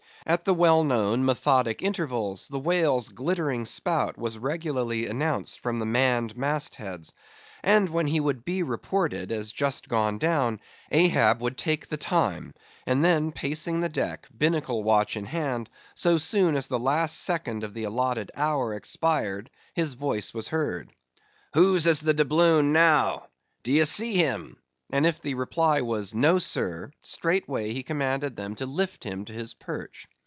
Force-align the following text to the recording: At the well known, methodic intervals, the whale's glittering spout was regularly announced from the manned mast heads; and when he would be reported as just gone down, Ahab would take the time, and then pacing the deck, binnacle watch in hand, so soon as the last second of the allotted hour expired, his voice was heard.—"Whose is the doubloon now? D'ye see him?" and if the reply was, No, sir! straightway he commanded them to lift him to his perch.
At 0.23 0.45
the 0.45 0.53
well 0.53 0.83
known, 0.83 1.25
methodic 1.25 1.81
intervals, 1.81 2.47
the 2.47 2.59
whale's 2.59 3.09
glittering 3.09 3.65
spout 3.65 4.19
was 4.19 4.37
regularly 4.37 5.07
announced 5.07 5.59
from 5.59 5.79
the 5.79 5.85
manned 5.85 6.37
mast 6.37 6.75
heads; 6.75 7.11
and 7.63 7.89
when 7.89 8.05
he 8.05 8.19
would 8.19 8.45
be 8.45 8.61
reported 8.61 9.31
as 9.31 9.51
just 9.51 9.89
gone 9.89 10.19
down, 10.19 10.59
Ahab 10.91 11.41
would 11.41 11.57
take 11.57 11.87
the 11.89 11.97
time, 11.97 12.53
and 12.85 13.03
then 13.03 13.31
pacing 13.31 13.79
the 13.81 13.89
deck, 13.89 14.27
binnacle 14.37 14.83
watch 14.83 15.17
in 15.17 15.25
hand, 15.25 15.69
so 15.95 16.19
soon 16.19 16.55
as 16.55 16.67
the 16.67 16.79
last 16.79 17.17
second 17.19 17.63
of 17.63 17.73
the 17.73 17.85
allotted 17.85 18.31
hour 18.35 18.75
expired, 18.75 19.49
his 19.73 19.95
voice 19.95 20.35
was 20.35 20.49
heard.—"Whose 20.49 21.87
is 21.87 21.99
the 21.99 22.13
doubloon 22.13 22.71
now? 22.71 23.25
D'ye 23.63 23.83
see 23.85 24.15
him?" 24.15 24.57
and 24.93 25.05
if 25.05 25.21
the 25.21 25.33
reply 25.35 25.79
was, 25.79 26.13
No, 26.13 26.37
sir! 26.37 26.91
straightway 27.01 27.71
he 27.71 27.81
commanded 27.81 28.35
them 28.35 28.55
to 28.55 28.65
lift 28.65 29.05
him 29.05 29.23
to 29.23 29.31
his 29.33 29.53
perch. 29.53 30.05